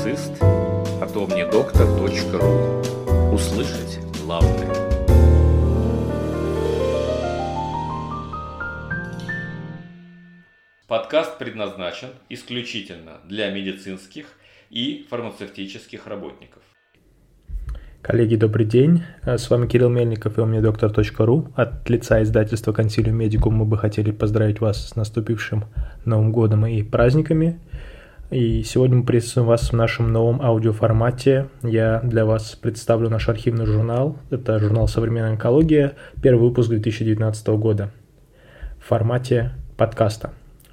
публицист 0.00 0.32
omnidoctor.ru 0.40 3.34
Услышать 3.34 3.98
главное. 4.24 4.72
Подкаст 10.88 11.38
предназначен 11.38 12.08
исключительно 12.30 13.18
для 13.28 13.50
медицинских 13.50 14.26
и 14.70 15.06
фармацевтических 15.10 16.06
работников. 16.06 16.62
Коллеги, 18.00 18.36
добрый 18.36 18.64
день. 18.64 19.02
С 19.24 19.50
вами 19.50 19.66
Кирилл 19.66 19.90
Мельников 19.90 20.38
и 20.38 20.40
omnidoctor.ru. 20.40 21.52
От 21.54 21.90
лица 21.90 22.22
издательства 22.22 22.72
Консилиум 22.72 23.16
Медикум 23.16 23.54
мы 23.54 23.66
бы 23.66 23.76
хотели 23.76 24.12
поздравить 24.12 24.60
вас 24.60 24.88
с 24.88 24.96
наступившим 24.96 25.66
Новым 26.06 26.32
годом 26.32 26.66
и 26.66 26.82
праздниками. 26.82 27.60
И 28.30 28.62
сегодня 28.62 28.98
мы 28.98 29.04
приветствуем 29.04 29.48
вас 29.48 29.70
в 29.70 29.72
нашем 29.72 30.12
новом 30.12 30.40
аудиоформате. 30.40 31.48
Я 31.64 31.98
для 32.04 32.24
вас 32.24 32.54
представлю 32.54 33.10
наш 33.10 33.28
архивный 33.28 33.66
журнал. 33.66 34.18
Это 34.30 34.60
журнал 34.60 34.86
«Современная 34.86 35.32
онкология», 35.32 35.94
первый 36.22 36.42
выпуск 36.48 36.68
2019 36.68 37.48
года 37.48 37.90
в 38.78 38.86
формате 38.86 39.50
подкаста. 39.76 40.30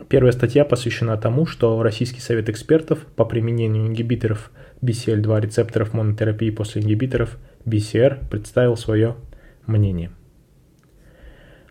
Первая 0.08 0.34
статья 0.34 0.66
посвящена 0.66 1.18
тому, 1.18 1.48
что 1.48 1.82
Российский 1.82 2.22
совет 2.22 2.48
экспертов 2.48 3.00
по 3.16 3.26
применению 3.26 3.88
ингибиторов 3.88 4.52
BCL2 4.84 5.42
рецепторов 5.42 5.94
монотерапии 5.94 6.52
после 6.52 6.84
ингибиторов 6.84 7.40
BCR 7.66 8.30
представил 8.30 8.78
свое 8.78 9.16
мнение. 9.66 10.12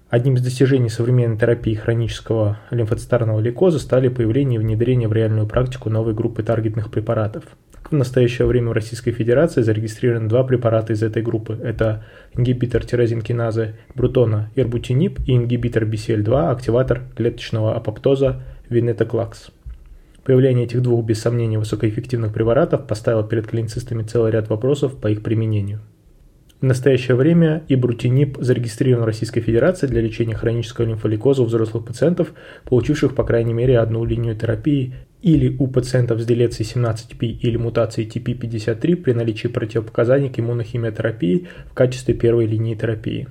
Одним 0.09 0.35
из 0.35 0.43
достижений 0.43 0.89
современной 0.89 1.37
терапии 1.37 1.75
хронического 1.75 2.61
лимфоцитарного 2.71 3.41
лейкоза 3.41 3.81
стали 3.81 4.07
появление 4.07 4.61
и 4.61 4.63
внедрение 4.63 5.09
в 5.09 5.13
реальную 5.13 5.49
практику 5.49 5.91
новой 5.91 6.15
группы 6.15 6.45
таргетных 6.45 6.93
препаратов. 6.93 7.43
В 7.91 7.93
настоящее 7.93 8.47
время 8.47 8.69
в 8.69 8.73
Российской 8.73 9.11
Федерации 9.11 9.63
зарегистрированы 9.63 10.29
два 10.29 10.45
препарата 10.45 10.93
из 10.93 11.03
этой 11.03 11.23
группы. 11.23 11.59
Это 11.61 12.05
ингибитор 12.35 12.85
тирозинкиназы 12.85 13.75
брутона 13.97 14.51
ирбутинип 14.55 15.19
и 15.27 15.35
ингибитор 15.35 15.83
BCL2, 15.83 16.51
активатор 16.51 17.03
клеточного 17.17 17.75
апоптоза 17.75 18.43
винетоклакс. 18.69 19.51
Появление 20.23 20.67
этих 20.67 20.83
двух, 20.83 21.05
без 21.05 21.21
сомнения, 21.21 21.59
высокоэффективных 21.59 22.33
препаратов 22.33 22.87
поставило 22.87 23.25
перед 23.25 23.49
клиницистами 23.49 24.05
целый 24.05 24.31
ряд 24.31 24.51
вопросов 24.51 24.97
по 25.01 25.09
их 25.09 25.25
применению– 25.25 25.81
в 26.61 26.65
настоящее 26.65 27.17
время 27.17 27.65
ибрутинип 27.69 28.39
зарегистрирован 28.41 29.03
в 29.03 29.07
Российской 29.07 29.41
Федерации 29.41 29.87
для 29.87 30.01
лечения 30.01 30.35
хронического 30.35 30.87
лимфоликоза 30.87 31.43
у 31.43 31.47
взрослых 31.47 31.85
пациентов, 31.85 32.33
получивших 32.65 33.15
по 33.15 33.25
крайней 33.25 33.53
мере 33.53 33.79
одну 33.79 34.05
линию 34.05 34.35
терапии 34.35 34.95
или 35.21 35.55
у 35.59 35.67
пациентов 35.67 36.21
с 36.21 36.25
делецией 36.25 36.69
17P 36.69 37.27
или 37.27 37.57
мутацией 37.57 38.09
TP53 38.09 38.97
при 38.97 39.13
наличии 39.13 39.49
противопоказаний 39.49 40.31
к 40.31 40.39
иммунохимиотерапии 40.39 41.49
в 41.71 41.75
качестве 41.75 42.15
первой 42.15 42.47
линии 42.47 42.75
терапии. 42.75 43.29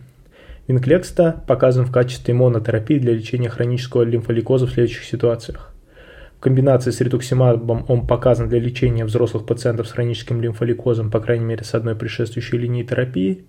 Винклекста 0.68 1.44
показан 1.48 1.86
в 1.86 1.92
качестве 1.92 2.34
монотерапии 2.34 3.00
для 3.00 3.14
лечения 3.14 3.50
хронического 3.50 4.04
лимфоликоза 4.04 4.68
в 4.68 4.72
следующих 4.72 5.04
ситуациях 5.04 5.75
комбинации 6.46 6.92
с 6.92 7.02
ретуксимабом 7.02 7.86
он 7.88 8.06
показан 8.06 8.50
для 8.50 8.60
лечения 8.60 9.04
взрослых 9.04 9.48
пациентов 9.48 9.88
с 9.88 9.94
хроническим 9.94 10.42
лимфоликозом, 10.42 11.10
по 11.10 11.20
крайней 11.20 11.46
мере, 11.46 11.64
с 11.64 11.74
одной 11.74 11.96
предшествующей 11.96 12.60
линией 12.60 12.86
терапии. 12.86 13.46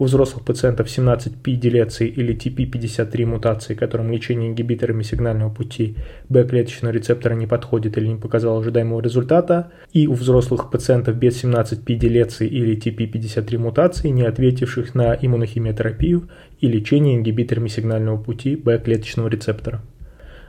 У 0.00 0.06
взрослых 0.06 0.44
пациентов 0.44 0.88
17P 0.88 1.54
делеции 1.54 2.08
или 2.08 2.34
TP53 2.34 3.24
мутации, 3.24 3.74
которым 3.74 4.10
лечение 4.10 4.50
ингибиторами 4.50 5.04
сигнального 5.04 5.54
пути 5.54 5.94
Б-клеточного 6.28 6.90
рецептора 6.92 7.34
не 7.34 7.46
подходит 7.46 7.96
или 7.96 8.08
не 8.08 8.16
показало 8.16 8.58
ожидаемого 8.58 9.00
результата. 9.00 9.70
И 9.92 10.08
у 10.08 10.14
взрослых 10.14 10.72
пациентов 10.72 11.18
без 11.18 11.44
17P 11.44 11.94
делеции 11.94 12.48
или 12.48 12.76
TP53 12.76 13.58
мутации, 13.58 14.08
не 14.08 14.24
ответивших 14.24 14.96
на 14.96 15.14
иммунохимиотерапию 15.14 16.28
и 16.58 16.66
лечение 16.66 17.14
ингибиторами 17.14 17.68
сигнального 17.68 18.20
пути 18.20 18.56
Б-клеточного 18.56 19.28
рецептора. 19.28 19.82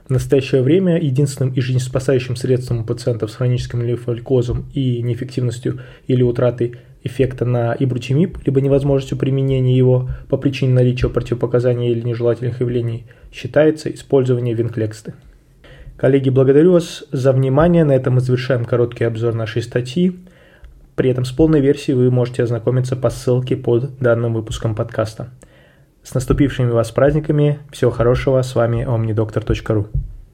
В 0.06 0.10
настоящее 0.10 0.62
время 0.62 1.00
единственным 1.00 1.54
и 1.54 1.60
жизнеспасающим 1.60 2.36
средством 2.36 2.80
у 2.80 2.84
пациентов 2.84 3.30
с 3.30 3.36
хроническим 3.36 3.82
лимфоликозом 3.82 4.66
и 4.74 5.00
неэффективностью 5.02 5.80
или 6.06 6.22
утратой 6.22 6.76
эффекта 7.04 7.44
на 7.44 7.74
ибрутимиб, 7.78 8.38
либо 8.44 8.60
невозможностью 8.60 9.16
применения 9.16 9.76
его 9.76 10.10
по 10.28 10.36
причине 10.36 10.74
наличия 10.74 11.08
противопоказаний 11.08 11.90
или 11.90 12.00
нежелательных 12.00 12.60
явлений, 12.60 13.06
считается 13.32 13.92
использование 13.92 14.54
винклексты. 14.54 15.14
Коллеги, 15.96 16.30
благодарю 16.30 16.72
вас 16.72 17.04
за 17.12 17.32
внимание. 17.32 17.84
На 17.84 17.92
этом 17.92 18.14
мы 18.14 18.20
завершаем 18.20 18.64
короткий 18.64 19.04
обзор 19.04 19.34
нашей 19.34 19.62
статьи. 19.62 20.18
При 20.96 21.10
этом 21.10 21.24
с 21.24 21.30
полной 21.30 21.60
версией 21.60 21.96
вы 21.96 22.10
можете 22.10 22.42
ознакомиться 22.42 22.96
по 22.96 23.08
ссылке 23.08 23.56
под 23.56 23.98
данным 23.98 24.34
выпуском 24.34 24.74
подкаста. 24.74 25.30
С 26.02 26.14
наступившими 26.14 26.70
вас 26.70 26.90
праздниками. 26.90 27.60
Всего 27.70 27.90
хорошего. 27.90 28.42
С 28.42 28.54
вами 28.54 28.84
omnidoctor.ru. 28.84 29.88